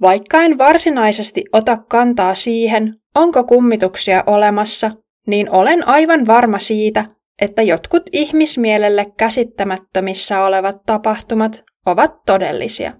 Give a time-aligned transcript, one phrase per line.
[0.00, 4.90] Vaikka en varsinaisesti ota kantaa siihen, onko kummituksia olemassa,
[5.26, 7.04] niin olen aivan varma siitä,
[7.40, 12.92] että jotkut ihmismielelle käsittämättömissä olevat tapahtumat ovat todellisia.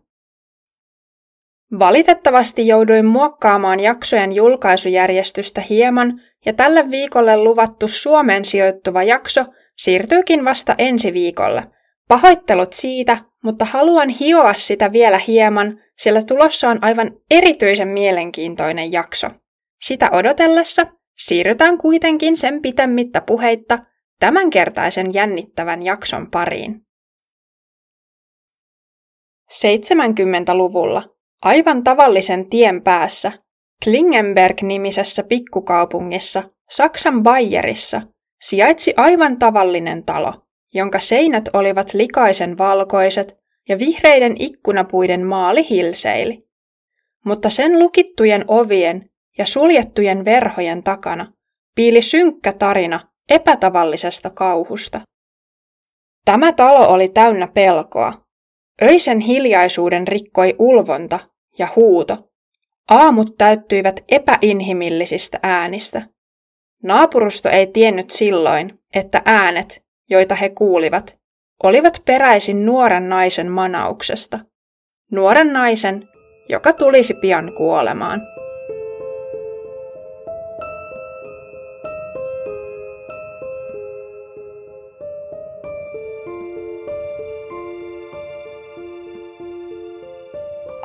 [1.78, 9.44] Valitettavasti jouduin muokkaamaan jaksojen julkaisujärjestystä hieman, ja tälle viikolle luvattu Suomeen sijoittuva jakso
[9.76, 11.62] siirtyykin vasta ensi viikolle.
[12.08, 19.28] Pahoittelut siitä, mutta haluan hioa sitä vielä hieman, sillä tulossa on aivan erityisen mielenkiintoinen jakso.
[19.82, 20.86] Sitä odotellessa
[21.18, 23.78] siirrytään kuitenkin sen pitemmittä puheitta
[24.20, 26.82] tämänkertaisen jännittävän jakson pariin.
[29.52, 31.02] 70-luvulla
[31.42, 33.32] aivan tavallisen tien päässä
[33.84, 38.02] Klingenberg-nimisessä pikkukaupungissa Saksan Bayerissa
[38.40, 43.36] sijaitsi aivan tavallinen talo, jonka seinät olivat likaisen valkoiset
[43.68, 46.48] ja vihreiden ikkunapuiden maali hilseili.
[47.24, 51.32] Mutta sen lukittujen ovien ja suljettujen verhojen takana
[51.74, 55.00] piili synkkä tarina epätavallisesta kauhusta.
[56.24, 58.12] Tämä talo oli täynnä pelkoa.
[58.82, 61.18] Öisen hiljaisuuden rikkoi ulvonta
[61.58, 62.30] ja huuto.
[62.88, 66.02] Aamut täyttyivät epäinhimillisistä äänistä.
[66.82, 71.18] Naapurusto ei tiennyt silloin, että äänet, joita he kuulivat,
[71.62, 74.38] olivat peräisin nuoren naisen manauksesta.
[75.10, 76.08] Nuoren naisen,
[76.48, 78.22] joka tulisi pian kuolemaan.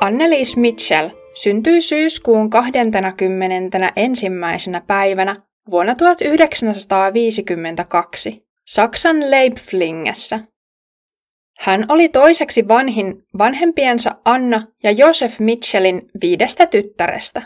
[0.00, 3.24] Annelies Mitchell syntyi syyskuun 21.
[4.86, 5.36] päivänä
[5.70, 10.40] vuonna 1952 Saksan Leibflingessä.
[11.58, 17.42] Hän oli toiseksi vanhin vanhempiensa Anna ja Josef Mitchellin viidestä tyttärestä.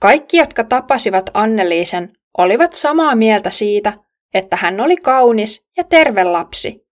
[0.00, 3.92] Kaikki, jotka tapasivat Anneliisen, olivat samaa mieltä siitä,
[4.34, 6.86] että hän oli kaunis ja terve lapsi.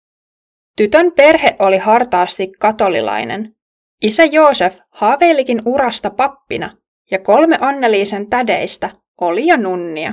[0.76, 3.54] Tytön perhe oli hartaasti katolilainen.
[4.02, 6.76] Isä Joosef haaveilikin urasta pappina,
[7.10, 10.12] ja kolme Anneliisen tädeistä oli jo nunnia.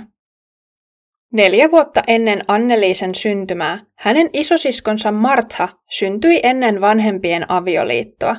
[1.33, 8.35] Neljä vuotta ennen Anneliisen syntymää hänen isosiskonsa Martha syntyi ennen vanhempien avioliittoa.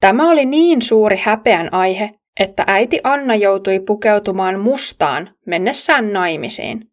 [0.00, 6.90] Tämä oli niin suuri häpeän aihe, että äiti Anna joutui pukeutumaan mustaan mennessään naimisiin.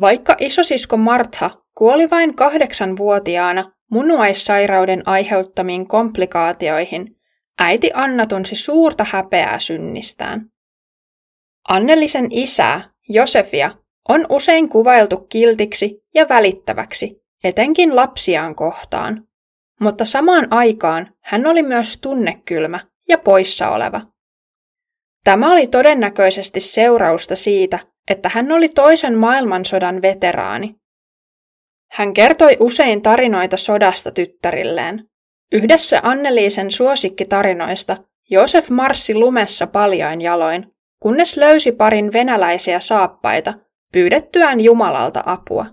[0.00, 7.16] Vaikka isosisko Martha kuoli vain kahdeksanvuotiaana munuaissairauden aiheuttamiin komplikaatioihin,
[7.58, 10.46] äiti Anna tunsi suurta häpeää synnistään.
[11.68, 13.70] Annelisen isää, Josefia,
[14.08, 19.28] on usein kuvailtu kiltiksi ja välittäväksi, etenkin lapsiaan kohtaan.
[19.80, 24.00] Mutta samaan aikaan hän oli myös tunnekylmä ja poissa oleva.
[25.24, 27.78] Tämä oli todennäköisesti seurausta siitä,
[28.10, 30.74] että hän oli toisen maailmansodan veteraani.
[31.90, 35.04] Hän kertoi usein tarinoita sodasta tyttärilleen.
[35.52, 37.96] Yhdessä Anneliisen suosikkitarinoista
[38.30, 40.66] Josef marssi lumessa paljain jaloin,
[41.02, 43.54] kunnes löysi parin venäläisiä saappaita
[43.92, 45.66] pyydettyään Jumalalta apua.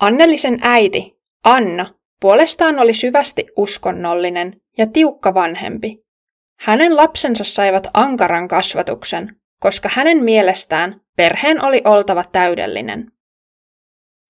[0.00, 1.86] Annelisen äiti, Anna,
[2.20, 6.02] puolestaan oli syvästi uskonnollinen ja tiukka vanhempi.
[6.60, 13.12] Hänen lapsensa saivat ankaran kasvatuksen, koska hänen mielestään perheen oli oltava täydellinen.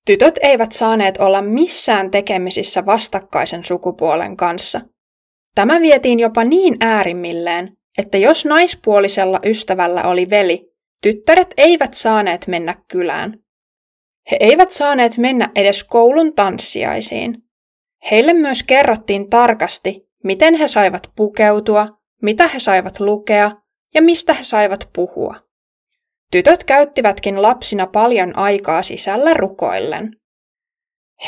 [0.06, 4.80] Tytöt eivät saaneet olla missään tekemisissä vastakkaisen sukupuolen kanssa.
[5.54, 10.70] Tämä vietiin jopa niin äärimmilleen, että jos naispuolisella ystävällä oli veli,
[11.02, 13.38] tyttäret eivät saaneet mennä kylään.
[14.30, 17.42] He eivät saaneet mennä edes koulun tanssiaisiin.
[18.10, 21.88] Heille myös kerrottiin tarkasti, miten he saivat pukeutua,
[22.22, 23.52] mitä he saivat lukea
[23.94, 25.34] ja mistä he saivat puhua.
[26.30, 30.16] Tytöt käyttivätkin lapsina paljon aikaa sisällä rukoillen.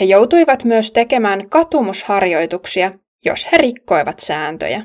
[0.00, 2.92] He joutuivat myös tekemään katumusharjoituksia,
[3.24, 4.82] jos he rikkoivat sääntöjä.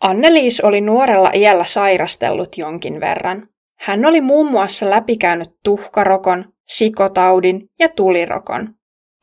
[0.00, 3.48] Anneliis oli nuorella iällä sairastellut jonkin verran.
[3.78, 8.74] Hän oli muun muassa läpikäynyt tuhkarokon, sikotaudin ja tulirokon.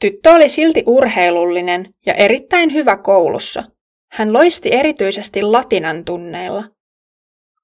[0.01, 3.63] Tyttö oli silti urheilullinen ja erittäin hyvä koulussa.
[4.12, 6.63] Hän loisti erityisesti latinan tunneilla.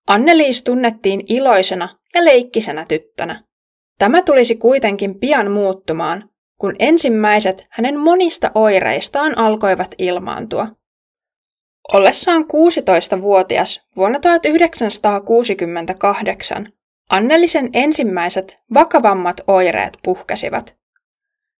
[0.07, 3.43] Anneliis tunnettiin iloisena ja leikkisenä tyttönä.
[3.99, 10.67] Tämä tulisi kuitenkin pian muuttumaan, kun ensimmäiset hänen monista oireistaan alkoivat ilmaantua.
[11.93, 16.67] Ollessaan 16-vuotias vuonna 1968
[17.09, 20.75] Annelisen ensimmäiset vakavammat oireet puhkesivat.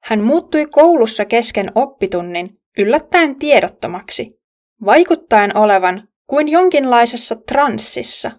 [0.04, 4.40] Hän muuttui koulussa kesken oppitunnin yllättäen tiedottomaksi,
[4.86, 8.32] vaikuttaen olevan kuin jonkinlaisessa transsissa.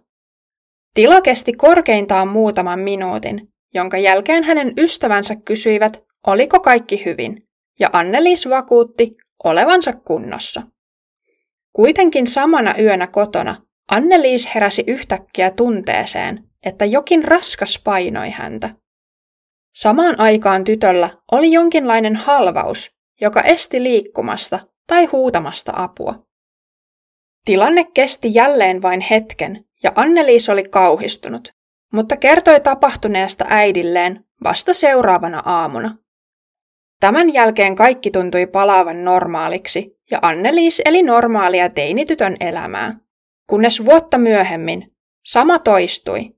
[0.94, 7.42] Tila kesti korkeintaan muutaman minuutin, jonka jälkeen hänen ystävänsä kysyivät, oliko kaikki hyvin,
[7.80, 10.62] ja Anneliis vakuutti olevansa kunnossa.
[11.72, 13.56] Kuitenkin samana yönä kotona
[13.90, 18.70] Anneliis heräsi yhtäkkiä tunteeseen, että jokin raskas painoi häntä.
[19.74, 22.90] Samaan aikaan tytöllä oli jonkinlainen halvaus,
[23.20, 26.26] joka esti liikkumasta tai huutamasta apua.
[27.44, 31.54] Tilanne kesti jälleen vain hetken ja Anneliis oli kauhistunut,
[31.92, 35.96] mutta kertoi tapahtuneesta äidilleen vasta seuraavana aamuna.
[37.00, 42.96] Tämän jälkeen kaikki tuntui palaavan normaaliksi ja Anneliis eli normaalia teinitytön elämää.
[43.46, 44.92] Kunnes vuotta myöhemmin
[45.24, 46.30] sama toistui.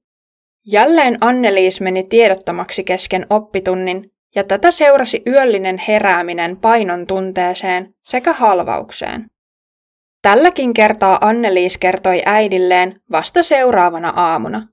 [0.73, 9.31] Jälleen Anneliis meni tiedottomaksi kesken oppitunnin ja tätä seurasi yöllinen herääminen painon tunteeseen sekä halvaukseen.
[10.23, 14.69] Tälläkin kertaa Anneliis kertoi äidilleen vasta seuraavana aamuna.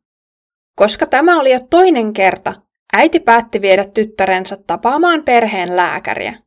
[0.75, 2.54] Koska tämä oli jo toinen kerta,
[2.94, 6.39] äiti päätti viedä tyttärensä tapaamaan perheen lääkäriä.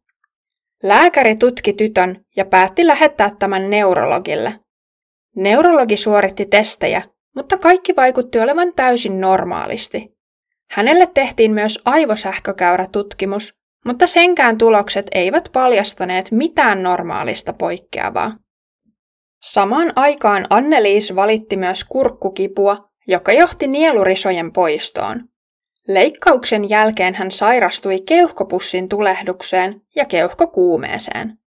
[0.82, 4.60] Lääkäri tutki tytön ja päätti lähettää tämän neurologille.
[5.36, 7.02] Neurologi suoritti testejä,
[7.36, 10.14] mutta kaikki vaikutti olevan täysin normaalisti.
[10.70, 13.54] Hänelle tehtiin myös aivosähkökäyrätutkimus,
[13.84, 18.36] mutta senkään tulokset eivät paljastaneet mitään normaalista poikkeavaa.
[19.42, 25.24] Samaan aikaan Anneliis valitti myös kurkkukipua, joka johti nielurisojen poistoon.
[25.88, 31.38] Leikkauksen jälkeen hän sairastui keuhkopussin tulehdukseen ja keuhkokuumeeseen.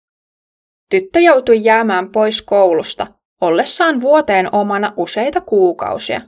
[0.89, 3.07] Tyttö joutui jäämään pois koulusta,
[3.42, 6.22] ollessaan vuoteen omana useita kuukausia.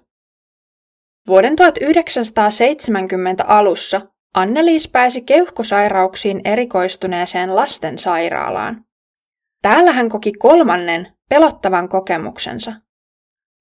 [1.27, 4.01] Vuoden 1970 alussa
[4.33, 8.85] Anneliis pääsi keuhkosairauksiin erikoistuneeseen lastensairaalaan.
[9.61, 12.73] Täällä hän koki kolmannen pelottavan kokemuksensa.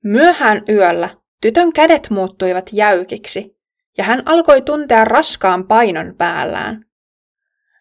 [0.04, 1.10] Myöhään yöllä
[1.42, 3.58] tytön kädet muuttuivat jäykiksi
[3.98, 6.84] ja hän alkoi tuntea raskaan painon päällään.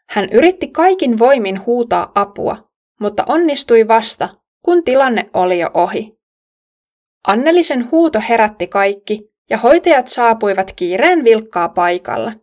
[0.10, 2.67] Hän yritti kaikin voimin huutaa apua,
[3.00, 4.30] mutta onnistui vasta,
[4.66, 6.18] kun tilanne oli jo ohi.
[7.28, 12.34] Annelisen huuto herätti kaikki ja hoitajat saapuivat kiireen vilkkaa paikalle.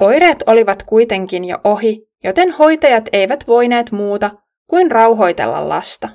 [0.00, 4.30] Oireet olivat kuitenkin jo ohi, joten hoitajat eivät voineet muuta
[4.66, 6.08] kuin rauhoitella lasta.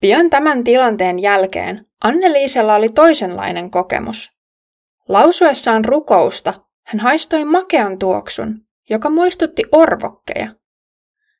[0.00, 4.32] Pian tämän tilanteen jälkeen Anneliisella oli toisenlainen kokemus.
[5.08, 6.54] Lausuessaan rukousta
[6.86, 8.60] hän haistoi makean tuoksun,
[8.90, 10.48] joka muistutti orvokkeja.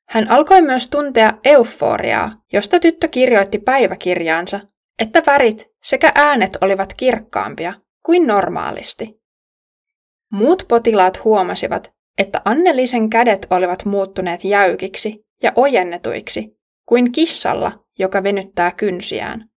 [0.09, 4.61] Hän alkoi myös tuntea euforiaa, josta tyttö kirjoitti päiväkirjaansa,
[4.99, 9.21] että värit sekä äänet olivat kirkkaampia kuin normaalisti.
[10.33, 16.57] Muut potilaat huomasivat, että Annelisen kädet olivat muuttuneet jäykiksi ja ojennetuiksi,
[16.89, 19.49] kuin kissalla, joka venyttää kynsiään.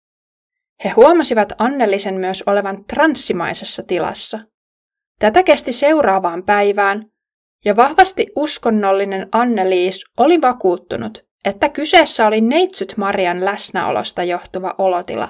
[0.84, 4.40] He huomasivat Annelisen myös olevan transsimaisessa tilassa.
[5.20, 7.06] Tätä kesti seuraavaan päivään,
[7.65, 15.29] ja vahvasti uskonnollinen Anneliis oli vakuuttunut, että kyseessä oli neitsyt Marian läsnäolosta johtuva olotila.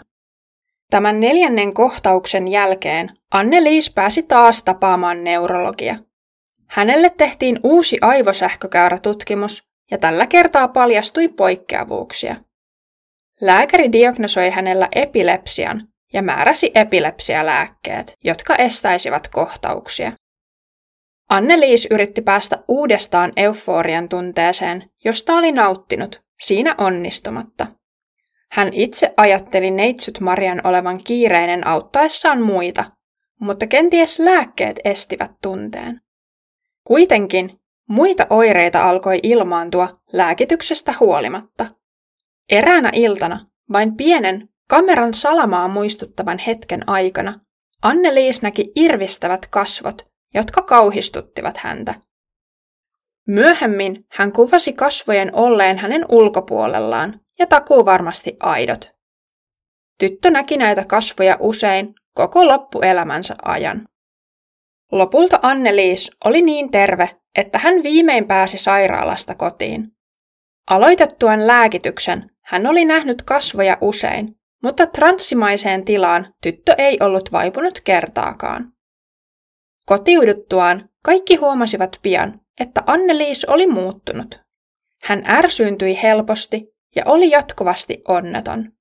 [0.89, 5.95] Tämän neljännen kohtauksen jälkeen Anneliis pääsi taas tapaamaan neurologia.
[6.67, 12.35] Hänelle tehtiin uusi aivosähkökäyrätutkimus ja tällä kertaa paljastui poikkeavuuksia.
[13.41, 20.11] Lääkäri diagnosoi hänellä epilepsian ja määräsi epilepsialääkkeet, jotka estäisivät kohtauksia.
[21.29, 27.67] Anneliis yritti päästä uudestaan euforian tunteeseen, josta oli nauttinut, siinä onnistumatta.
[28.51, 32.85] Hän itse ajatteli neitsyt Marian olevan kiireinen auttaessaan muita,
[33.39, 36.01] mutta kenties lääkkeet estivät tunteen.
[36.83, 41.65] Kuitenkin muita oireita alkoi ilmaantua lääkityksestä huolimatta.
[42.49, 47.39] Eräänä iltana, vain pienen, kameran salamaa muistuttavan hetken aikana,
[47.81, 51.95] Anne-Liis näki irvistävät kasvot, jotka kauhistuttivat häntä.
[53.27, 58.91] Myöhemmin hän kuvasi kasvojen olleen hänen ulkopuolellaan ja takuu varmasti aidot.
[59.99, 63.87] Tyttö näki näitä kasvoja usein koko loppuelämänsä ajan.
[64.91, 69.91] Lopulta Anneliis oli niin terve, että hän viimein pääsi sairaalasta kotiin.
[70.69, 78.74] Aloitettuaan lääkityksen hän oli nähnyt kasvoja usein, mutta transsimaiseen tilaan tyttö ei ollut vaipunut kertaakaan.
[79.85, 84.39] Kotiuduttuaan kaikki huomasivat pian, että Anneliis oli muuttunut.
[85.03, 88.71] Hän ärsyyntyi helposti ja oli jatkuvasti onneton.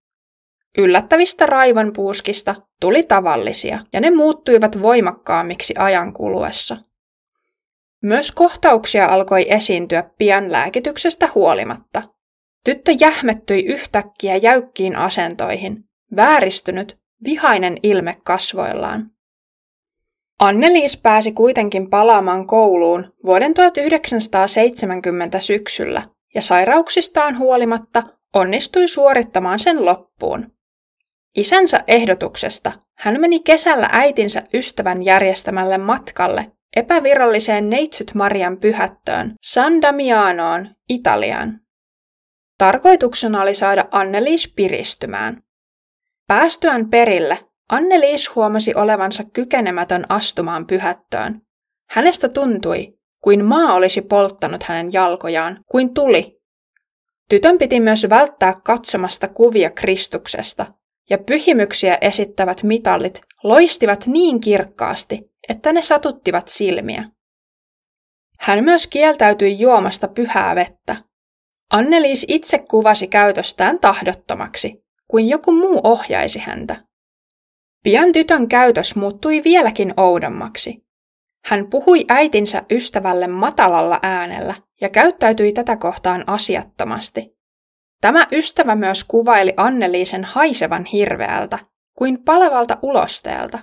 [0.78, 6.76] Yllättävistä raivonpuuskista tuli tavallisia, ja ne muuttuivat voimakkaammiksi ajan kuluessa.
[8.02, 12.02] Myös kohtauksia alkoi esiintyä pian lääkityksestä huolimatta.
[12.64, 15.84] Tyttö jähmettyi yhtäkkiä jäykkiin asentoihin,
[16.16, 19.11] vääristynyt, vihainen ilme kasvoillaan.
[20.38, 26.03] Anneliis pääsi kuitenkin palaamaan kouluun vuoden 1970 syksyllä
[26.35, 28.03] ja sairauksistaan huolimatta
[28.35, 30.53] onnistui suorittamaan sen loppuun.
[31.37, 40.69] Isänsä ehdotuksesta hän meni kesällä äitinsä ystävän järjestämälle matkalle epäviralliseen Neitsyt Marian pyhättöön San Damianoon,
[40.88, 41.61] Italiaan.
[42.59, 45.43] Tarkoituksena oli saada Anneliis piristymään.
[46.26, 51.40] Päästyään perille, Anneliis huomasi olevansa kykenemätön astumaan pyhättöön.
[51.90, 56.40] Hänestä tuntui, kuin maa olisi polttanut hänen jalkojaan, kuin tuli.
[57.28, 60.66] Tytön piti myös välttää katsomasta kuvia Kristuksesta,
[61.11, 67.04] ja pyhimyksiä esittävät mitallit loistivat niin kirkkaasti, että ne satuttivat silmiä.
[68.40, 70.97] Hän myös kieltäytyi juomasta pyhää vettä.
[71.73, 76.85] Anneliis itse kuvasi käytöstään tahdottomaksi, kuin joku muu ohjaisi häntä.
[77.85, 80.85] Pian tytön käytös muuttui vieläkin oudommaksi.
[81.45, 87.37] Hän puhui äitinsä ystävälle matalalla äänellä ja käyttäytyi tätä kohtaan asiattomasti.
[88.00, 91.59] Tämä ystävä myös kuvaili Anneliisen haisevan hirveältä,
[91.99, 93.59] kuin palevalta ulosteelta.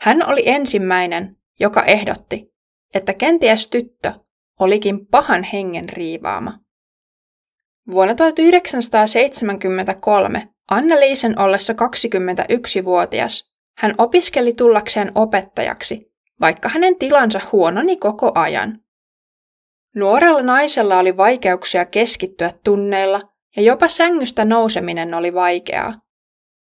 [0.00, 2.54] Hän oli ensimmäinen, joka ehdotti,
[2.94, 4.12] että kenties tyttö
[4.60, 6.60] olikin pahan hengen riivaama.
[7.90, 18.78] Vuonna 1973 Anneliisen ollessa 21-vuotias hän opiskeli tullakseen opettajaksi, vaikka hänen tilansa huononi koko ajan.
[19.96, 23.20] Nuorella naisella oli vaikeuksia keskittyä tunneilla
[23.56, 26.00] ja jopa sängystä nouseminen oli vaikeaa.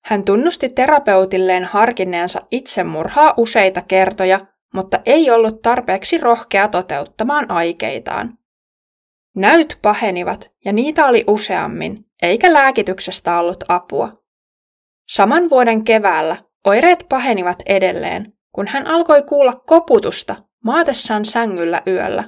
[0.06, 8.38] Hän tunnusti terapeutilleen harkinneensa itsemurhaa useita kertoja, mutta ei ollut tarpeeksi rohkea toteuttamaan aikeitaan.
[9.36, 14.24] Näyt pahenivat ja niitä oli useammin, eikä lääkityksestä ollut apua.
[15.08, 22.24] Saman vuoden keväällä oireet pahenivat edelleen, kun hän alkoi kuulla koputusta maatessaan sängyllä yöllä.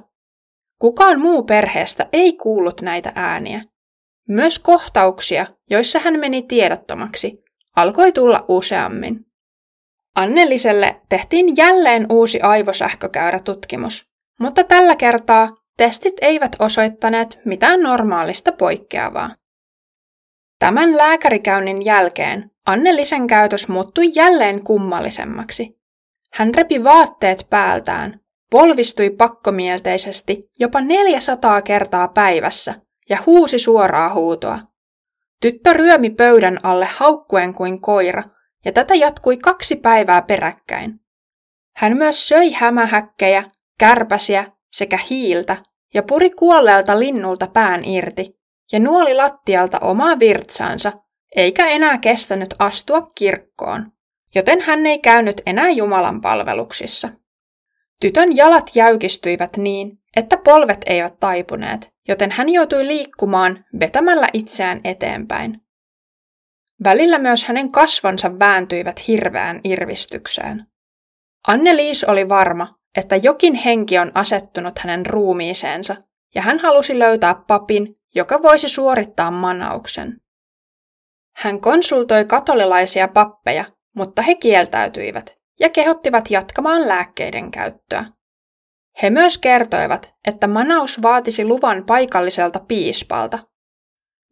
[0.80, 3.64] Kukaan muu perheestä ei kuullut näitä ääniä.
[4.28, 7.44] Myös kohtauksia, joissa hän meni tiedottomaksi,
[7.76, 9.26] alkoi tulla useammin.
[10.16, 19.36] Annelliselle tehtiin jälleen uusi aivosähkökäyrätutkimus, mutta tällä kertaa testit eivät osoittaneet mitään normaalista poikkeavaa.
[20.60, 25.80] Tämän lääkärikäynnin jälkeen Annelisen käytös muuttui jälleen kummallisemmaksi.
[26.34, 28.20] Hän repi vaatteet päältään,
[28.52, 32.76] polvistui pakkomielteisesti jopa 400 kertaa päivässä
[33.10, 34.60] ja huusi suoraa huutoa.
[35.42, 38.24] Tyttö ryömi pöydän alle haukkuen kuin koira,
[38.66, 41.00] ja tätä jatkui kaksi päivää peräkkäin.
[41.76, 43.44] Hän myös söi hämähäkkejä,
[43.80, 45.58] kärpäsiä sekä hiiltä
[45.94, 48.39] ja puri kuolleelta linnulta pään irti
[48.72, 50.94] ja nuoli lattialta omaa virtsaansa,
[51.36, 53.92] eikä enää kestänyt astua kirkkoon,
[54.36, 57.10] joten hän ei käynyt enää Jumalan palveluksissa.
[58.02, 65.62] Tytön jalat jäykistyivät niin, että polvet eivät taipuneet, joten hän joutui liikkumaan vetämällä itseään eteenpäin.
[66.84, 70.66] Välillä myös hänen kasvonsa vääntyivät hirveään irvistykseen.
[71.48, 75.96] Anne-Liis oli varma, että jokin henki on asettunut hänen ruumiiseensa,
[76.36, 80.22] ja hän halusi löytää papin, joka voisi suorittaa manauksen.
[81.36, 88.06] Hän konsultoi katolilaisia pappeja, mutta he kieltäytyivät ja kehottivat jatkamaan lääkkeiden käyttöä.
[89.02, 93.40] He myös kertoivat, että manaus vaatisi luvan paikalliselta piispalta.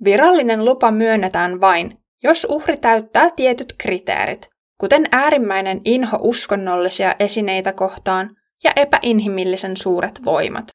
[0.03, 8.35] Virallinen lupa myönnetään vain, jos uhri täyttää tietyt kriteerit, kuten äärimmäinen inho uskonnollisia esineitä kohtaan
[8.63, 10.67] ja epäinhimillisen suuret voimat.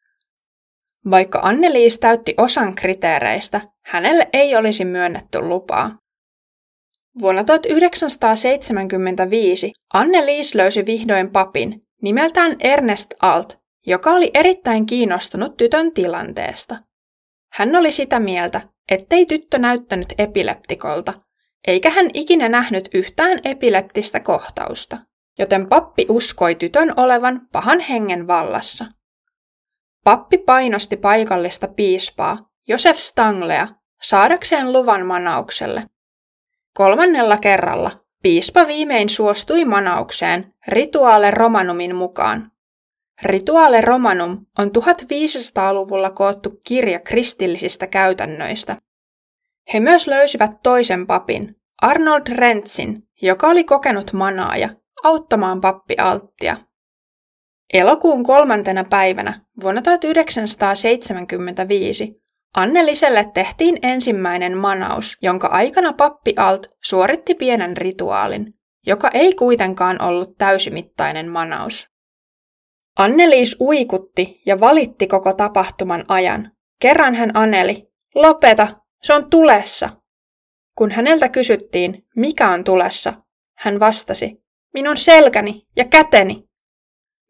[1.10, 5.98] Vaikka Anneliis täytti osan kriteereistä, hänelle ei olisi myönnetty lupaa.
[7.20, 16.76] Vuonna 1975 Anneliis löysi vihdoin papin nimeltään Ernest Alt, joka oli erittäin kiinnostunut tytön tilanteesta.
[17.52, 21.14] Hän oli sitä mieltä, ettei tyttö näyttänyt epileptikolta,
[21.66, 24.98] eikä hän ikinä nähnyt yhtään epileptistä kohtausta,
[25.38, 28.84] joten pappi uskoi tytön olevan pahan hengen vallassa.
[30.04, 33.68] Pappi painosti paikallista piispaa, Josef Stanglea,
[34.02, 35.86] saadakseen luvan manaukselle.
[36.74, 37.90] kolmannella kerralla
[38.22, 42.50] piispa viimein suostui manaukseen rituaale romanumin mukaan.
[43.22, 48.76] Rituaale romanum on 1500-luvulla koottu kirja kristillisistä käytännöistä.
[49.74, 54.68] He myös löysivät toisen papin, Arnold Rentsin, joka oli kokenut manaaja,
[55.02, 56.56] auttamaan pappi Alttia.
[57.72, 62.22] Elokuun kolmantena päivänä vuonna 1975
[62.54, 68.54] Anneliselle tehtiin ensimmäinen manaus, jonka aikana pappi Alt suoritti pienen rituaalin,
[68.86, 71.88] joka ei kuitenkaan ollut täysimittainen manaus.
[72.98, 76.50] Anneliis uikutti ja valitti koko tapahtuman ajan.
[76.80, 78.68] Kerran hän aneli, lopeta,
[79.02, 79.90] se on tulessa.
[80.78, 83.12] Kun häneltä kysyttiin, mikä on tulessa,
[83.56, 84.42] hän vastasi,
[84.74, 86.44] minun selkäni ja käteni.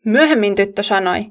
[0.04, 1.26] Myöhemmin tyttö sanoi,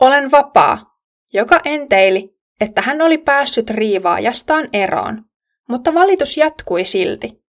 [0.00, 0.98] olen vapaa,
[1.32, 5.24] joka enteili, että hän oli päässyt riivaajastaan eroon,
[5.68, 7.44] mutta valitus jatkui silti.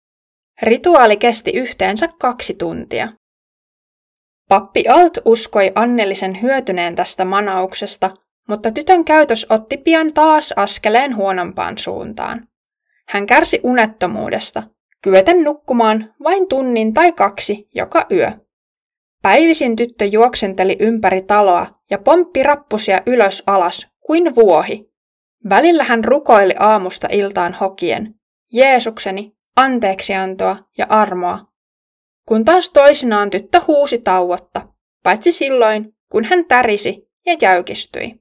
[0.62, 3.08] Rituaali kesti yhteensä kaksi tuntia.
[4.48, 8.10] Pappi Alt uskoi Annelisen hyötyneen tästä manauksesta,
[8.48, 12.48] mutta tytön käytös otti pian taas askeleen huonompaan suuntaan.
[13.08, 14.62] Hän kärsi unettomuudesta,
[15.02, 18.32] kyeten nukkumaan vain tunnin tai kaksi joka yö.
[19.22, 24.90] Päivisin tyttö juoksenteli ympäri taloa ja pomppi rappusia ylös alas kuin vuohi.
[25.48, 28.14] Välillä hän rukoili aamusta iltaan hokien,
[28.52, 31.38] Jeesukseni, anteeksiantoa ja armoa.
[32.28, 34.68] Kun taas toisinaan tyttö huusi tauotta,
[35.02, 38.14] paitsi silloin, kun hän tärisi ja jäykistyi.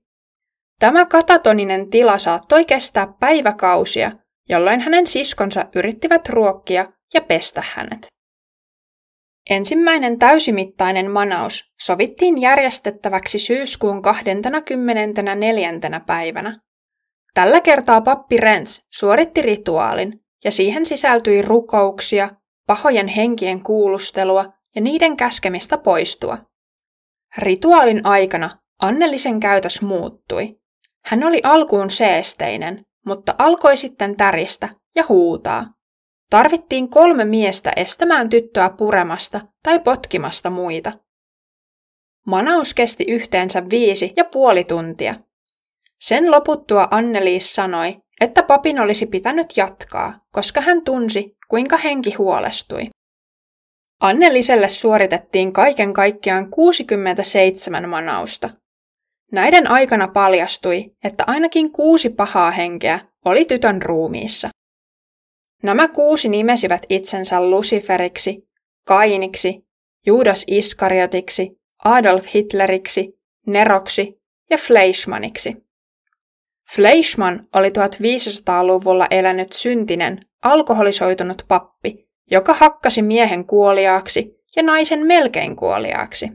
[0.79, 4.11] Tämä katatoninen tila saattoi kestää päiväkausia,
[4.49, 8.07] jolloin hänen siskonsa yrittivät ruokkia ja pestä hänet.
[9.49, 15.73] Ensimmäinen täysimittainen manaus sovittiin järjestettäväksi syyskuun 24.
[16.05, 16.59] päivänä.
[17.33, 22.29] Tällä kertaa pappi Rens suoritti rituaalin, ja siihen sisältyi rukouksia,
[22.67, 26.37] pahojen henkien kuulustelua ja niiden käskemistä poistua.
[27.37, 28.49] Rituaalin aikana
[28.81, 30.55] Annelisen käytös muuttui.
[31.05, 35.73] Hän oli alkuun seesteinen, mutta alkoi sitten täristä ja huutaa.
[36.29, 40.91] Tarvittiin kolme miestä estämään tyttöä puremasta tai potkimasta muita.
[42.25, 45.15] Manaus kesti yhteensä viisi ja puoli tuntia.
[45.99, 52.89] Sen loputtua Anneliis sanoi, että papin olisi pitänyt jatkaa, koska hän tunsi, kuinka henki huolestui.
[54.01, 58.49] Anneliselle suoritettiin kaiken kaikkiaan 67 manausta.
[59.31, 64.49] Näiden aikana paljastui, että ainakin kuusi pahaa henkeä oli tytön ruumiissa.
[65.63, 68.47] Nämä kuusi nimesivät itsensä Luciferiksi,
[68.87, 69.65] Kainiksi,
[70.05, 71.51] Judas Iskariotiksi,
[71.83, 75.55] Adolf Hitleriksi, Neroksi ja Fleischmanniksi.
[76.75, 86.31] Fleischmann oli 1500-luvulla elänyt syntinen, alkoholisoitunut pappi, joka hakkasi miehen kuoliaaksi ja naisen melkein kuoliaaksi.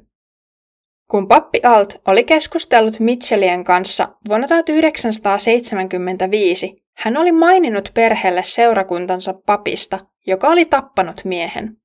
[1.11, 9.99] Kun pappi Alt oli keskustellut Mitchellien kanssa vuonna 1975, hän oli maininnut perheelle seurakuntansa papista,
[10.27, 11.77] joka oli tappanut miehen.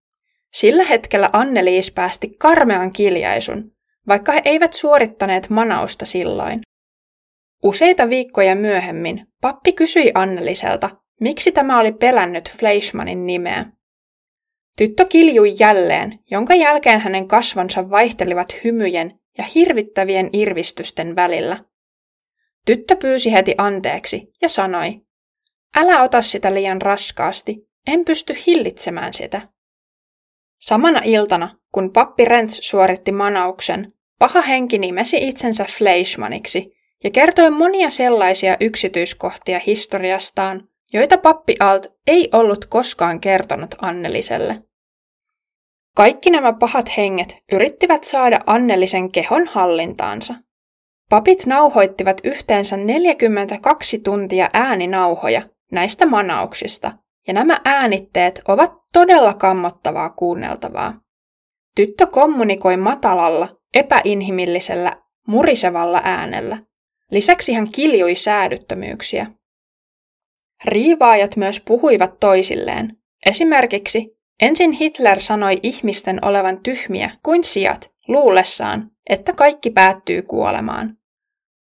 [0.54, 3.72] Sillä hetkellä Anneliis päästi karmean kiljaisun,
[4.08, 6.62] vaikka he eivät suorittaneet manausta silloin.
[7.64, 13.66] Useita viikkoja myöhemmin pappi kysyi Anneliselta, miksi tämä oli pelännyt Fleischmannin nimeä.
[14.78, 21.64] Tyttö kiljui jälleen, jonka jälkeen hänen kasvonsa vaihtelivat hymyjen ja hirvittävien irvistysten välillä.
[22.66, 25.02] Tyttö pyysi heti anteeksi ja sanoi,
[25.78, 29.42] älä ota sitä liian raskaasti, en pysty hillitsemään sitä.
[30.60, 36.72] Samana iltana, kun pappi Rents suoritti manauksen, paha henki nimesi itsensä Fleischmanniksi
[37.04, 44.64] ja kertoi monia sellaisia yksityiskohtia historiastaan, joita pappi Alt ei ollut koskaan kertonut Anneliselle.
[45.96, 50.34] Kaikki nämä pahat henget yrittivät saada Annelisen kehon hallintaansa.
[51.10, 55.42] Papit nauhoittivat yhteensä 42 tuntia ääninauhoja
[55.72, 56.92] näistä manauksista,
[57.28, 61.02] ja nämä äänitteet ovat todella kammottavaa kuunneltavaa.
[61.76, 66.58] Tyttö kommunikoi matalalla, epäinhimillisellä, murisevalla äänellä.
[67.12, 69.26] Lisäksi hän kiljui säädyttömyyksiä.
[70.66, 72.98] Riivaajat myös puhuivat toisilleen.
[73.26, 80.99] Esimerkiksi ensin Hitler sanoi ihmisten olevan tyhmiä kuin sijat, luullessaan, että kaikki päättyy kuolemaan.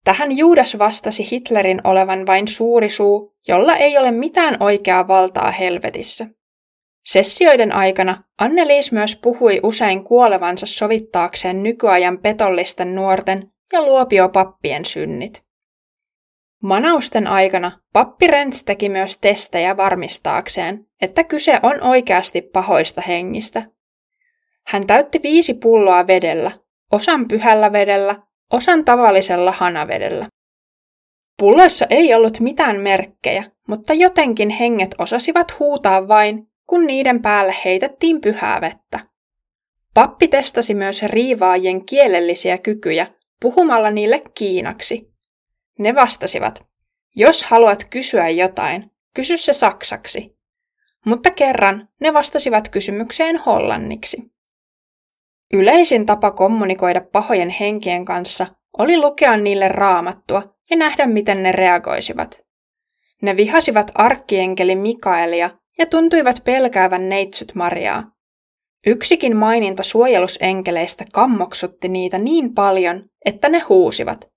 [0.06, 6.28] Tähän Juudas vastasi Hitlerin olevan vain suuri suu, jolla ei ole mitään oikeaa valtaa helvetissä.
[7.06, 15.44] Sessioiden aikana Anneliis myös puhui usein kuolevansa sovittaakseen nykyajan petollisten nuorten ja luopiopappien synnit.
[16.64, 23.64] Manausten aikana pappi Rents teki myös testejä varmistaakseen, että kyse on oikeasti pahoista hengistä.
[24.68, 26.52] Hän täytti viisi pulloa vedellä,
[26.92, 28.16] osan pyhällä vedellä,
[28.54, 30.28] osan tavallisella hanavedellä.
[31.38, 38.22] Pulloissa ei ollut mitään merkkejä, mutta jotenkin henget osasivat huutaa vain, kun niiden päälle heitettiin
[38.22, 39.00] pyhää vettä.
[39.94, 43.08] Pappi testasi myös riivaajien kielellisiä kykyjä
[43.42, 45.12] puhumalla niille kiinaksi.
[45.80, 46.68] Ne vastasivat,
[47.16, 50.36] jos haluat kysyä jotain, kysy se saksaksi.
[51.06, 54.35] Mutta kerran ne vastasivat kysymykseen hollanniksi.
[55.54, 62.46] Yleisin tapa kommunikoida pahojen henkien kanssa oli lukea niille raamattua ja nähdä, miten ne reagoisivat.
[63.22, 68.04] Ne vihasivat arkkienkeli Mikaelia ja tuntuivat pelkäävän neitsyt Mariaa.
[68.88, 74.30] Yksikin maininta suojelusenkeleistä kammoksutti niitä niin paljon, että ne huusivat,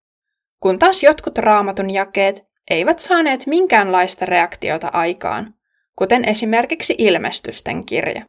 [0.62, 5.54] kun taas jotkut raamatun jakeet eivät saaneet minkäänlaista reaktiota aikaan,
[5.96, 8.24] kuten esimerkiksi ilmestysten kirja.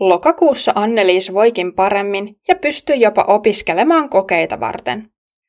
[0.00, 5.08] Lokakuussa Anneliis voikin paremmin ja pystyi jopa opiskelemaan kokeita varten.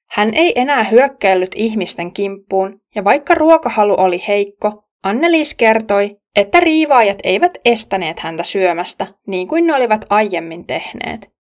[0.10, 7.17] Hän ei enää hyökkäillyt ihmisten kimppuun, ja vaikka ruokahalu oli heikko, Anneliis kertoi, että riivaajat
[7.23, 11.32] eivät estäneet häntä syömästä niin kuin ne olivat aiemmin tehneet.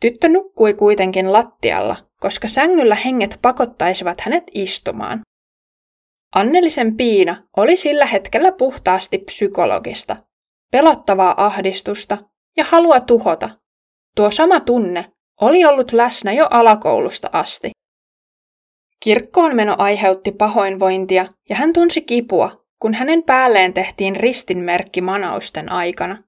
[0.00, 5.20] Tyttö nukkui kuitenkin lattialla, koska sängyllä henget pakottaisivat hänet istumaan.
[6.34, 10.16] Annelisen piina oli sillä hetkellä puhtaasti psykologista,
[10.70, 12.18] pelottavaa ahdistusta
[12.56, 13.50] ja halua tuhota.
[14.16, 17.70] Tuo sama tunne oli ollut läsnä jo alakoulusta asti.
[19.00, 26.22] Kirkkoon meno aiheutti pahoinvointia ja hän tunsi kipua, kun hänen päälleen tehtiin ristinmerkki manausten aikana.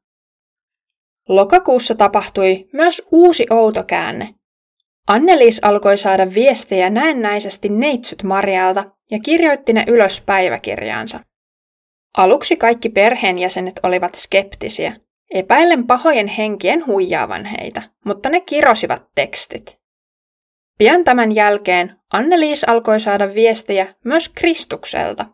[1.29, 4.35] Lokakuussa tapahtui myös uusi outo käänne.
[5.07, 11.21] Anneliis alkoi saada viestejä näennäisesti neitsyt Marialta ja kirjoitti ne ylös päiväkirjaansa.
[12.17, 14.93] Aluksi kaikki perheenjäsenet olivat skeptisiä,
[15.35, 19.81] epäillen pahojen henkien huijaavan heitä, mutta ne kirosivat tekstit.
[20.79, 25.27] Pian tämän jälkeen Anneliis alkoi saada viestejä myös Kristukselta.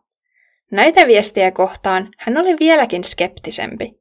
[0.71, 3.93] Näitä viestejä kohtaan hän oli vieläkin skeptisempi.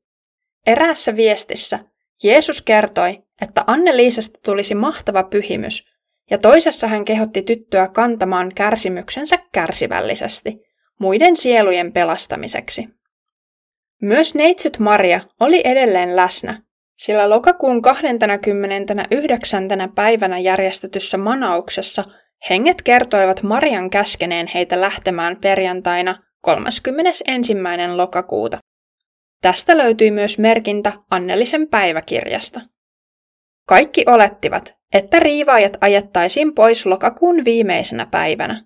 [0.66, 1.80] Eräässä viestissä
[2.24, 5.84] Jeesus kertoi, että Anneliisesta tulisi mahtava pyhimys,
[6.32, 10.60] ja toisessa hän kehotti tyttöä kantamaan kärsimyksensä kärsivällisesti,
[11.00, 12.88] muiden sielujen pelastamiseksi.
[14.02, 16.62] Myös neitsyt Maria oli edelleen läsnä,
[16.98, 19.68] sillä lokakuun 29.
[19.96, 22.04] päivänä järjestetyssä manauksessa
[22.50, 27.54] henget kertoivat Marian käskeneen heitä lähtemään perjantaina 31.
[27.96, 28.60] lokakuuta.
[29.42, 32.62] Tästä löytyi myös merkintä Annelisen päiväkirjasta.
[33.68, 38.66] Kaikki olettivat, että riivaajat ajettaisiin pois lokakuun viimeisenä päivänä.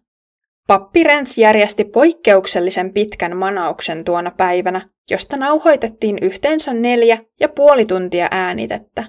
[0.70, 8.28] Pappi Rens järjesti poikkeuksellisen pitkän manauksen tuona päivänä, josta nauhoitettiin yhteensä neljä ja puoli tuntia
[8.32, 9.04] äänitettä.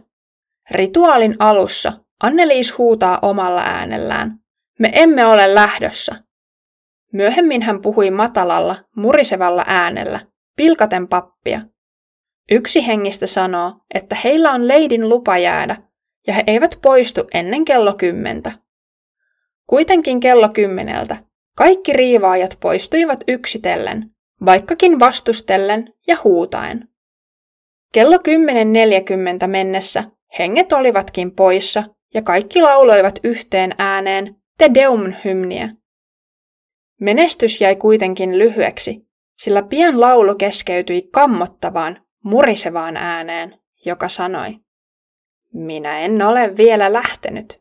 [0.71, 1.93] Rituaalin alussa
[2.23, 4.39] Anneliis huutaa omalla äänellään.
[4.79, 6.15] Me emme ole lähdössä.
[7.13, 10.21] Myöhemmin hän puhui matalalla, murisevalla äänellä,
[10.57, 11.61] pilkaten pappia.
[12.51, 15.77] Yksi hengistä sanoo, että heillä on leidin lupa jäädä,
[16.27, 18.53] ja he eivät poistu ennen kello kymmentä.
[19.67, 24.11] Kuitenkin kello kymmeneltä kaikki riivaajat poistuivat yksitellen,
[24.45, 26.89] vaikkakin vastustellen ja huutaen.
[27.93, 30.05] Kello 10.40 mennessä
[30.39, 31.85] henget olivatkin poissa
[32.15, 35.69] ja kaikki lauloivat yhteen ääneen Te Deum-hymniä.
[37.01, 39.07] Menestys jäi kuitenkin lyhyeksi,
[39.39, 44.57] sillä pian laulu keskeytyi kammottavaan, murisevaan ääneen, joka sanoi,
[45.53, 47.61] Minä en ole vielä lähtenyt.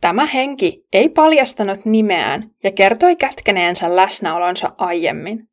[0.00, 5.48] Tämä henki ei paljastanut nimeään ja kertoi kätkeneensä läsnäolonsa aiemmin.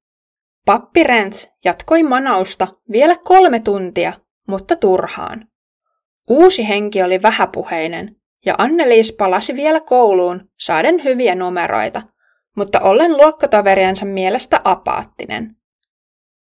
[0.66, 4.14] Pappi Rens jatkoi manausta vielä kolme tuntia,
[4.48, 5.48] mutta turhaan.
[6.30, 12.02] Uusi henki oli vähäpuheinen ja Anneliis palasi vielä kouluun saaden hyviä numeroita,
[12.58, 15.56] mutta ollen luokkataveriensa mielestä apaattinen.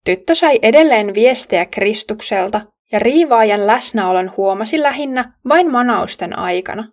[0.05, 2.61] Tyttö sai edelleen viestejä Kristukselta
[2.93, 6.89] ja riivaajan läsnäolon huomasi lähinnä vain manausten aikana.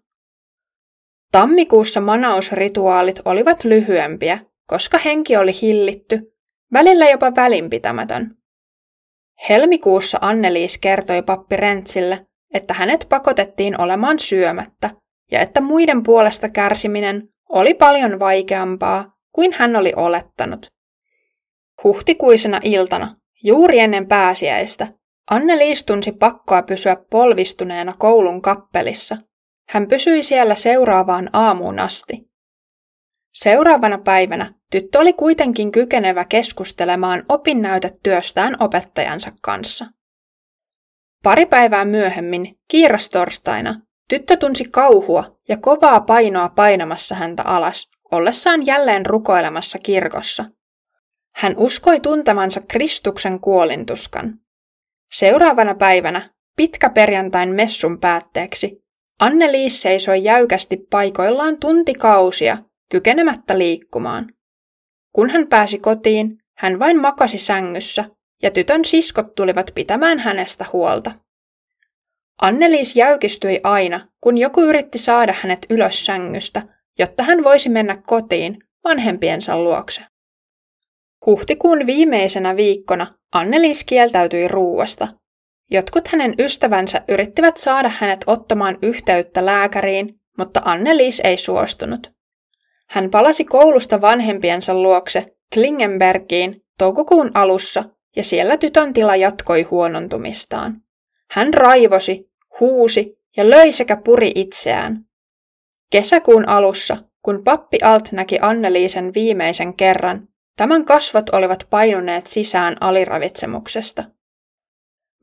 [1.32, 6.22] Tammikuussa manausrituaalit olivat lyhyempiä, koska henki oli hillitty,
[6.74, 8.36] välillä jopa välinpitämätön.
[9.50, 14.90] Helmikuussa Anneliis kertoi pappi Rentsille, että hänet pakotettiin olemaan syömättä
[15.32, 20.68] ja että muiden puolesta kärsiminen oli paljon vaikeampaa kuin hän oli olettanut.
[21.84, 24.88] Huhtikuisena iltana, juuri ennen pääsiäistä,
[25.32, 29.18] Anneliis tunsi pakkoa pysyä polvistuneena koulun kappelissa–
[29.70, 32.30] hän pysyi siellä seuraavaan aamuun asti.
[33.34, 39.86] Seuraavana päivänä tyttö oli kuitenkin kykenevä keskustelemaan opinnäytetyöstään opettajansa kanssa.
[41.24, 49.06] Pari päivää myöhemmin, kiirastorstaina, tyttö tunsi kauhua ja kovaa painoa painamassa häntä alas, ollessaan jälleen
[49.06, 50.46] rukoilemassa kirkossa.
[51.36, 54.40] Hän uskoi tuntevansa Kristuksen kuolintuskan.
[55.12, 58.79] Seuraavana päivänä, pitkäperjantain messun päätteeksi,
[59.20, 62.58] Anne-Liis seisoi jäykästi paikoillaan tuntikausia,
[62.92, 64.34] kykenemättä liikkumaan.
[65.14, 68.06] Kun hän pääsi kotiin, hän vain makasi sängyssä
[68.44, 71.12] ja tytön siskot tulivat pitämään hänestä huolta.
[72.42, 76.62] Anneliis jäykistyi aina, kun joku yritti saada hänet ylös sängystä,
[77.00, 80.02] jotta hän voisi mennä kotiin vanhempiensa luokse.
[81.26, 85.08] Huhtikuun viimeisenä viikkona Anneliis kieltäytyi ruuasta.
[85.72, 92.12] Jotkut hänen ystävänsä yrittivät saada hänet ottamaan yhteyttä lääkäriin, mutta Anneliis ei suostunut.
[92.90, 97.84] Hän palasi koulusta vanhempiensa luokse Klingenbergiin toukokuun alussa
[98.16, 100.82] ja siellä tytön tila jatkoi huonontumistaan.
[101.32, 105.06] Hän raivosi, huusi ja löi sekä puri itseään.
[105.92, 114.04] Kesäkuun alussa, kun pappi Alt näki Anneliisen viimeisen kerran, tämän kasvot olivat painuneet sisään aliravitsemuksesta.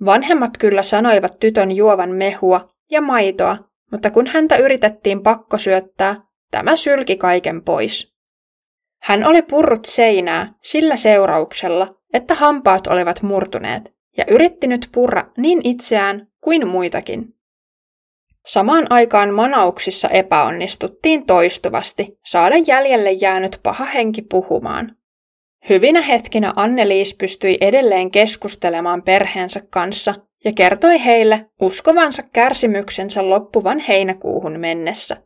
[0.05, 3.57] Vanhemmat kyllä sanoivat tytön juovan mehua ja maitoa,
[3.93, 8.17] mutta kun häntä yritettiin pakkosyöttää, tämä sylki kaiken pois.
[9.03, 15.61] Hän oli purrut seinää sillä seurauksella, että hampaat olivat murtuneet, ja yritti nyt purra niin
[15.65, 17.35] itseään kuin muitakin.
[18.47, 24.97] Samaan aikaan manauksissa epäonnistuttiin toistuvasti saada jäljelle jäänyt paha henki puhumaan.
[25.69, 30.15] Hyvinä hetkinä Anneliis pystyi edelleen keskustelemaan perheensä kanssa
[30.45, 35.17] ja kertoi heille uskovansa kärsimyksensä loppuvan heinäkuuhun mennessä.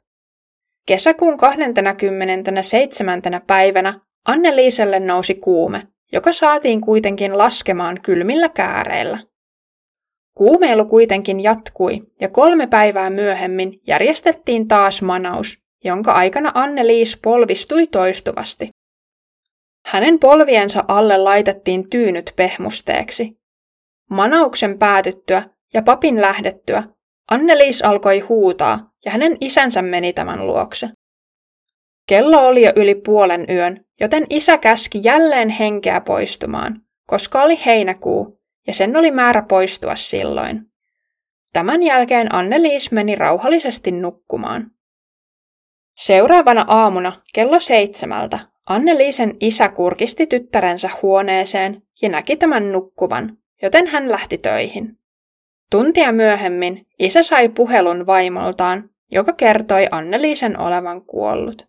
[0.87, 3.23] Kesäkuun 27.
[3.47, 9.19] päivänä Anneliiselle nousi kuume, joka saatiin kuitenkin laskemaan kylmillä kääreillä.
[10.35, 18.69] Kuumeilu kuitenkin jatkui ja kolme päivää myöhemmin järjestettiin taas manaus, jonka aikana Anne-Liis polvistui toistuvasti.
[19.91, 23.41] Hänen polviensa alle laitettiin tyynyt pehmusteeksi.
[24.11, 25.43] Manauksen päätyttyä
[25.75, 26.83] ja papin lähdettyä
[27.31, 30.89] Anneliis alkoi huutaa ja hänen isänsä meni tämän luokse.
[32.09, 36.77] Kello oli jo yli puolen yön, joten isä käski jälleen henkeä poistumaan,
[37.07, 40.61] koska oli heinäkuu ja sen oli määrä poistua silloin.
[41.53, 44.71] Tämän jälkeen Anneliis meni rauhallisesti nukkumaan.
[45.97, 54.11] Seuraavana aamuna kello seitsemältä Anneliisen isä kurkisti tyttärensä huoneeseen ja näki tämän nukkuvan, joten hän
[54.11, 54.99] lähti töihin.
[55.71, 61.69] Tuntia myöhemmin isä sai puhelun vaimoltaan, joka kertoi Anneliisen olevan kuollut.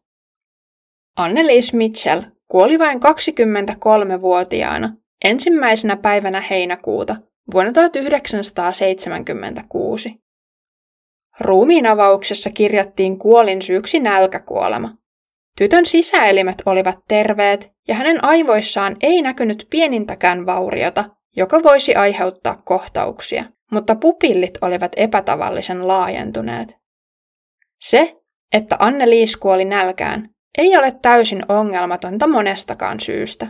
[1.18, 7.16] Annelies Mitchell kuoli vain 23-vuotiaana ensimmäisenä päivänä heinäkuuta
[7.54, 10.22] vuonna 1976.
[11.40, 15.01] Ruumiinavauksessa kirjattiin kuolin syyksi nälkäkuolema.
[15.62, 23.44] Tytön sisäelimet olivat terveet ja hänen aivoissaan ei näkynyt pienintäkään vauriota, joka voisi aiheuttaa kohtauksia,
[23.72, 26.78] mutta pupillit olivat epätavallisen laajentuneet.
[27.80, 28.16] Se,
[28.54, 33.48] että Anne Liis kuoli nälkään, ei ole täysin ongelmatonta monestakaan syystä.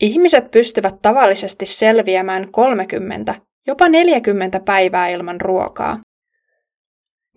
[0.00, 3.34] Ihmiset pystyvät tavallisesti selviämään 30,
[3.66, 6.00] jopa 40 päivää ilman ruokaa.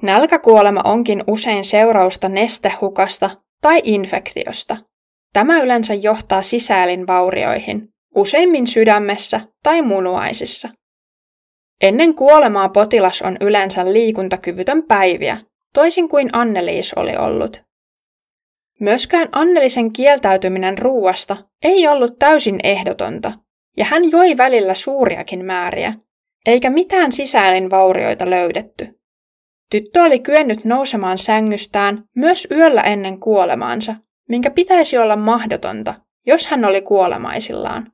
[0.02, 4.78] Nälkäkuolema onkin usein seurausta nestehukasta tai infektiosta.
[5.34, 10.69] Tämä yleensä johtaa sisäelinvaurioihin, useimmin sydämessä tai munuaisissa.
[11.82, 15.38] Ennen kuolemaa potilas on yleensä liikuntakyvytön päiviä,
[15.73, 17.63] toisin kuin Anneliis oli ollut.
[18.80, 23.32] Myöskään Annelisen kieltäytyminen ruuasta ei ollut täysin ehdotonta,
[23.78, 25.93] ja hän joi välillä suuriakin määriä,
[26.45, 29.03] eikä mitään sisäelinvaurioita löydetty.
[29.74, 33.96] Tyttö oli kyennyt nousemaan sängystään myös yöllä ennen kuolemaansa,
[34.30, 35.94] minkä pitäisi olla mahdotonta,
[36.26, 37.92] jos hän oli kuolemaisillaan.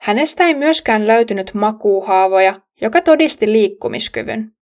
[0.00, 4.52] Hänestä ei myöskään löytynyt makuuhaavoja, joka todisti liikkumiskyvyn.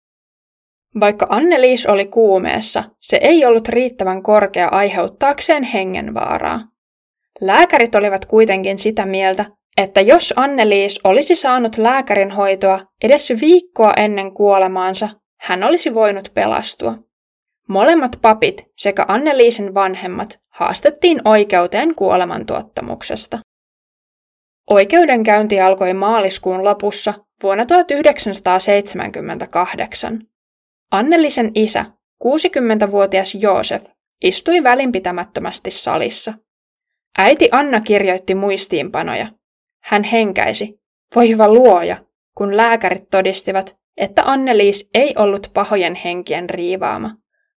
[0.99, 6.61] Vaikka Anneliis oli kuumeessa, se ei ollut riittävän korkea aiheuttaakseen hengenvaaraa.
[7.41, 9.45] Lääkärit olivat kuitenkin sitä mieltä,
[9.77, 16.97] että jos Anneliis olisi saanut lääkärin hoitoa edes viikkoa ennen kuolemaansa, hän olisi voinut pelastua.
[17.67, 23.39] Molemmat papit sekä Anneliisen vanhemmat haastettiin oikeuteen kuolemantuottamuksesta.
[24.69, 30.19] Oikeudenkäynti alkoi maaliskuun lopussa vuonna 1978.
[30.91, 31.85] Annelisen isä,
[32.23, 33.85] 60-vuotias Joosef,
[34.23, 36.33] istui välinpitämättömästi salissa.
[37.17, 39.27] Äiti Anna kirjoitti muistiinpanoja.
[39.83, 40.79] Hän henkäisi.
[41.15, 41.97] Voi hyvä luoja,
[42.37, 47.15] kun lääkärit todistivat, että Anneliis ei ollut pahojen henkien riivaama,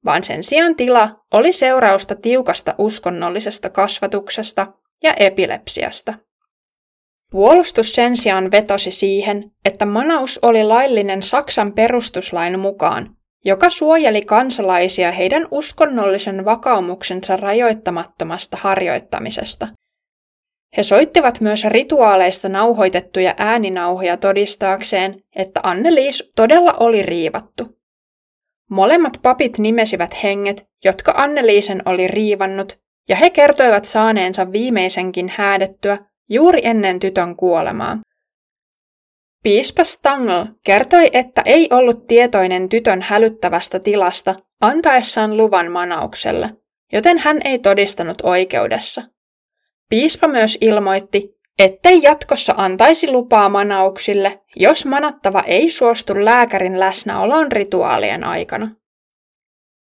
[0.05, 4.67] vaan sen sijaan tila oli seurausta tiukasta uskonnollisesta kasvatuksesta
[5.03, 6.13] ja epilepsiasta.
[7.31, 15.11] Puolustus sen sijaan vetosi siihen, että manaus oli laillinen Saksan perustuslain mukaan, joka suojeli kansalaisia
[15.11, 19.67] heidän uskonnollisen vakaumuksensa rajoittamattomasta harjoittamisesta.
[20.77, 27.79] He soittivat myös rituaaleista nauhoitettuja ääninauhoja todistaakseen, että Anne-Liis todella oli riivattu.
[28.69, 32.79] Molemmat papit nimesivät henget, jotka Anneliisen oli riivannut,
[33.09, 35.97] ja he kertoivat saaneensa viimeisenkin häädettyä
[36.29, 37.97] juuri ennen tytön kuolemaa.
[39.43, 46.49] Piispa Stangl kertoi, että ei ollut tietoinen tytön hälyttävästä tilasta antaessaan luvan manaukselle,
[46.93, 49.01] joten hän ei todistanut oikeudessa.
[49.89, 58.23] Piispa myös ilmoitti, ettei jatkossa antaisi lupaa manauksille, jos manattava ei suostu lääkärin läsnäoloon rituaalien
[58.23, 58.71] aikana.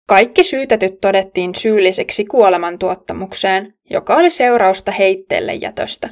[0.08, 6.10] Kaikki syytetyt todettiin syylliseksi kuolemantuottamukseen, joka oli seurausta heitteelle jätöstä.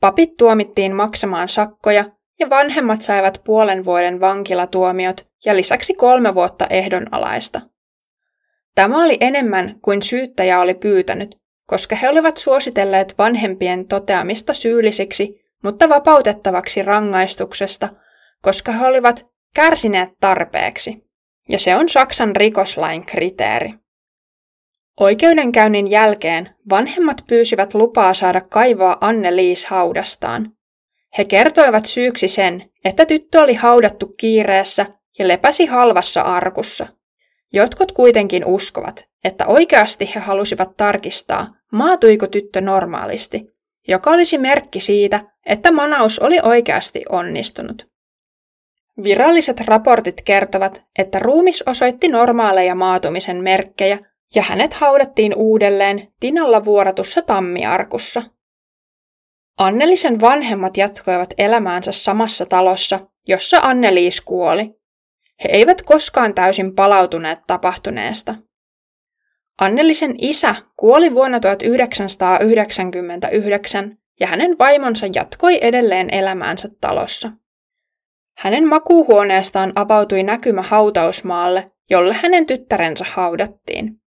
[0.00, 2.04] Papit tuomittiin maksamaan sakkoja
[2.40, 7.60] ja vanhemmat saivat puolen vuoden vankilatuomiot ja lisäksi kolme vuotta ehdonalaista.
[8.74, 15.88] Tämä oli enemmän kuin syyttäjä oli pyytänyt, koska he olivat suositelleet vanhempien toteamista syyllisiksi, mutta
[15.88, 17.88] vapautettavaksi rangaistuksesta,
[18.42, 21.06] koska he olivat kärsineet tarpeeksi.
[21.48, 23.74] Ja se on Saksan rikoslain kriteeri.
[25.00, 30.52] Oikeudenkäynnin jälkeen vanhemmat pyysivät lupaa saada kaivaa Anne Liis haudastaan.
[31.18, 34.86] He kertoivat syyksi sen, että tyttö oli haudattu kiireessä
[35.18, 36.86] ja lepäsi halvassa arkussa.
[37.52, 43.46] Jotkut kuitenkin uskovat, että oikeasti he halusivat tarkistaa, maatuiko tyttö normaalisti,
[43.88, 47.88] joka olisi merkki siitä, että manaus oli oikeasti onnistunut.
[49.02, 53.98] Viralliset raportit kertovat, että ruumis osoitti normaaleja maatumisen merkkejä
[54.34, 58.22] ja hänet haudattiin uudelleen Tinalla vuoratussa tammiarkussa.
[59.58, 64.74] Annelisen vanhemmat jatkoivat elämäänsä samassa talossa, jossa Anneliis kuoli.
[65.44, 68.34] He eivät koskaan täysin palautuneet tapahtuneesta.
[69.60, 77.32] Annelisen isä kuoli vuonna 1999 ja hänen vaimonsa jatkoi edelleen elämäänsä talossa.
[78.36, 84.00] Hänen makuuhuoneestaan avautui näkymä hautausmaalle, jolle hänen tyttärensä haudattiin.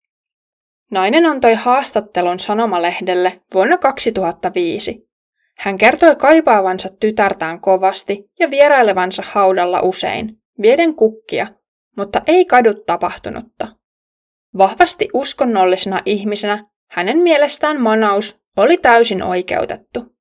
[0.91, 5.09] Nainen antoi haastattelun Sanomalehdelle vuonna 2005.
[5.59, 11.47] Hän kertoi kaipaavansa tytärtään kovasti ja vierailevansa haudalla usein, vieden kukkia,
[11.97, 13.69] mutta ei kadu tapahtunutta.
[14.59, 20.17] Vahvasti uskonnollisena ihmisenä hänen mielestään manaus oli täysin oikeutettu.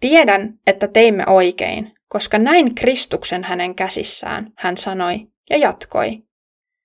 [0.00, 6.22] Tiedän, että teimme oikein, koska näin Kristuksen hänen käsissään, hän sanoi ja jatkoi.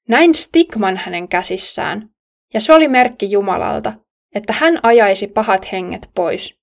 [0.08, 2.10] Näin stigman hänen käsissään,
[2.54, 3.94] ja se oli merkki Jumalalta,
[4.36, 6.60] että hän ajaisi pahat henget pois.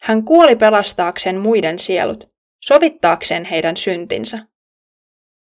[0.00, 4.38] Hän kuoli pelastaakseen muiden sielut, sovittaakseen heidän syntinsä.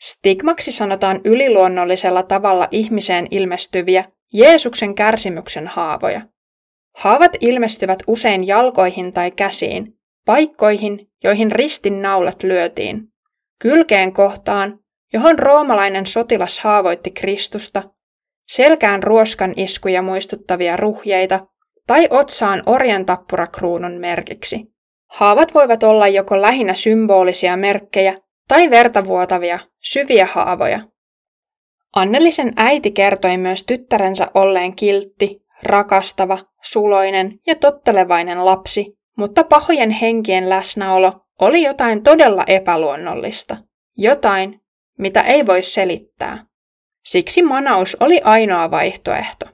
[0.01, 4.05] Stigmaksi sanotaan yliluonnollisella tavalla ihmiseen ilmestyviä
[4.35, 6.21] Jeesuksen kärsimyksen haavoja.
[6.97, 13.03] Haavat ilmestyvät usein jalkoihin tai käsiin, paikkoihin, joihin ristin naulat lyötiin,
[13.63, 14.79] kylkeen kohtaan,
[15.13, 17.83] johon roomalainen sotilas haavoitti Kristusta,
[18.49, 21.47] selkään ruoskan iskuja muistuttavia ruhjeita
[21.87, 24.65] tai otsaan orjan tappurakruunun merkiksi.
[25.11, 28.15] Haavat voivat olla joko lähinnä symbolisia merkkejä
[28.49, 30.81] tai vertavuotavia, syviä haavoja.
[31.97, 40.49] Annelisen äiti kertoi myös tyttärensä olleen kiltti, rakastava, suloinen ja tottelevainen lapsi, mutta pahojen henkien
[40.49, 43.57] läsnäolo oli jotain todella epäluonnollista.
[43.97, 44.61] Jotain,
[44.99, 46.45] mitä ei voi selittää.
[47.05, 49.47] Siksi manaus oli ainoa vaihtoehto.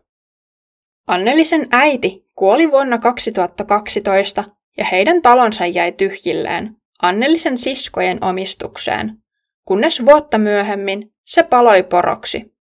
[1.07, 4.45] Annelisen äiti kuoli vuonna 2012
[4.79, 9.19] ja heidän talonsa jäi tyhjilleen Annelisen siskojen omistukseen,
[9.65, 12.55] kunnes vuotta myöhemmin se paloi poroksi.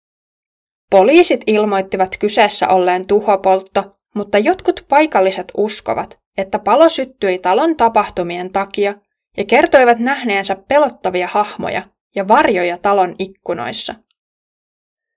[0.90, 8.94] Poliisit ilmoittivat kyseessä olleen tuhopoltto, mutta jotkut paikalliset uskovat, että palo syttyi talon tapahtumien takia
[9.36, 11.82] ja kertoivat nähneensä pelottavia hahmoja
[12.16, 13.94] ja varjoja talon ikkunoissa.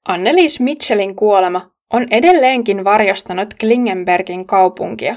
[0.08, 5.16] Annelies Mitchellin kuolema on edelleenkin varjostanut Klingenbergin kaupunkia.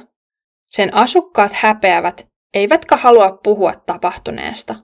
[0.66, 4.74] Sen asukkaat häpeävät, eivätkä halua puhua tapahtuneesta.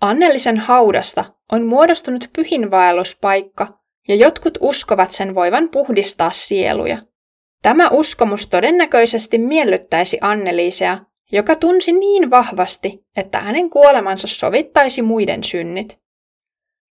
[0.00, 3.78] Annellisen haudasta on muodostunut pyhinvaelluspaikka,
[4.08, 6.98] ja jotkut uskovat sen voivan puhdistaa sieluja.
[7.62, 10.98] Tämä uskomus todennäköisesti miellyttäisi Anneliisea,
[11.32, 15.98] joka tunsi niin vahvasti, että hänen kuolemansa sovittaisi muiden synnit.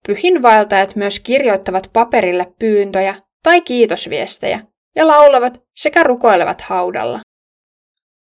[0.07, 4.59] Pyhinvaeltajat myös kirjoittavat paperille pyyntöjä tai kiitosviestejä
[4.95, 7.19] ja laulavat sekä rukoilevat haudalla.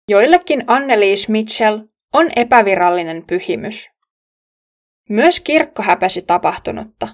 [0.09, 1.79] Joillekin Annelies Mitchell
[2.13, 3.89] on epävirallinen pyhimys.
[5.09, 7.07] Myös kirkko häpäsi tapahtunutta.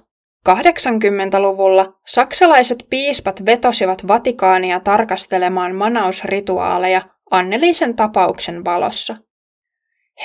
[0.50, 9.18] 80-luvulla saksalaiset piispat vetosivat Vatikaania tarkastelemaan manausrituaaleja Anneliisen tapauksen valossa.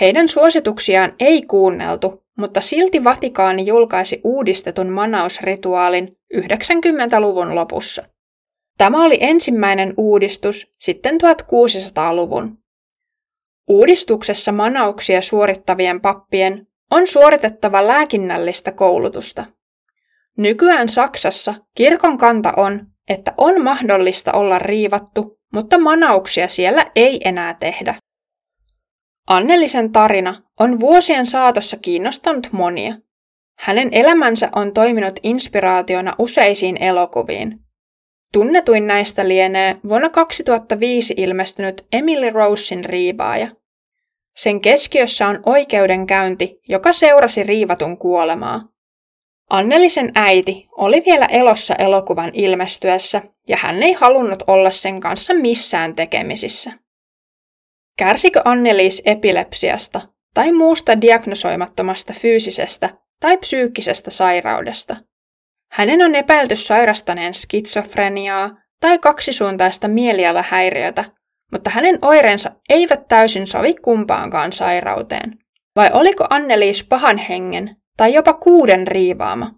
[0.00, 8.08] Heidän suosituksiaan ei kuunneltu, mutta silti Vatikaani julkaisi uudistetun manausrituaalin 90-luvun lopussa.
[8.78, 12.58] Tämä oli ensimmäinen uudistus sitten 1600-luvun.
[13.68, 19.44] Uudistuksessa manauksia suorittavien pappien on suoritettava lääkinnällistä koulutusta.
[20.38, 27.54] Nykyään Saksassa kirkon kanta on, että on mahdollista olla riivattu, mutta manauksia siellä ei enää
[27.54, 27.94] tehdä.
[29.28, 32.94] Annelisen tarina on vuosien saatossa kiinnostanut monia.
[33.58, 37.63] Hänen elämänsä on toiminut inspiraationa useisiin elokuviin.
[38.34, 43.48] Tunnetuin näistä lienee vuonna 2005 ilmestynyt Emily Rosein riivaaja.
[44.36, 48.68] Sen keskiössä on oikeudenkäynti, joka seurasi riivatun kuolemaa.
[49.50, 55.96] Annelisen äiti oli vielä elossa elokuvan ilmestyessä ja hän ei halunnut olla sen kanssa missään
[55.96, 56.72] tekemisissä.
[57.98, 60.00] Kärsikö Anneliis epilepsiasta
[60.34, 64.96] tai muusta diagnosoimattomasta fyysisestä tai psyykkisestä sairaudesta?
[65.74, 68.50] Hänen on epäilty sairastaneen skitsofreniaa
[68.80, 71.04] tai kaksisuuntaista mielialahäiriötä,
[71.52, 75.38] mutta hänen oireensa eivät täysin sovi kumpaankaan sairauteen.
[75.76, 79.50] Vai oliko Anneliis pahan hengen tai jopa kuuden riivaama?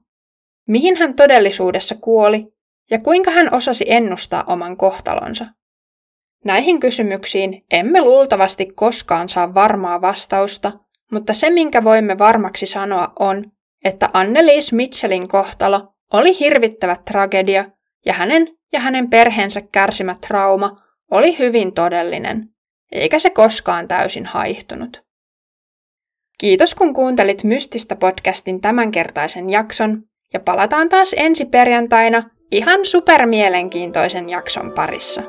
[0.69, 2.47] Mihin hän todellisuudessa kuoli
[2.91, 5.47] ja kuinka hän osasi ennustaa oman kohtalonsa?
[6.45, 10.73] Näihin kysymyksiin emme luultavasti koskaan saa varmaa vastausta,
[11.13, 13.45] mutta se minkä voimme varmaksi sanoa on,
[13.85, 17.65] että Annelies Mitchellin kohtalo oli hirvittävä tragedia
[18.07, 20.77] ja hänen ja hänen perheensä kärsimä trauma
[21.11, 22.49] oli hyvin todellinen,
[22.93, 25.03] eikä se koskaan täysin haihtunut.
[26.39, 30.03] Kiitos kun kuuntelit Mystistä podcastin tämänkertaisen jakson
[30.33, 35.23] ja palataan taas ensi perjantaina ihan supermielenkiintoisen jakson parissa.